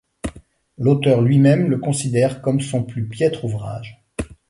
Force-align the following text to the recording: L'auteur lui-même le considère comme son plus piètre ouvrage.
L'auteur 0.79 1.21
lui-même 1.21 1.69
le 1.69 1.77
considère 1.77 2.41
comme 2.41 2.59
son 2.59 2.81
plus 2.83 3.07
piètre 3.07 3.45
ouvrage. 3.45 4.01